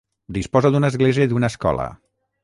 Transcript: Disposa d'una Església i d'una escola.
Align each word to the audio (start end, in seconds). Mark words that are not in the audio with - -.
Disposa 0.37 0.71
d'una 0.75 0.89
Església 0.93 1.27
i 1.29 1.31
d'una 1.33 1.51
escola. 1.53 1.85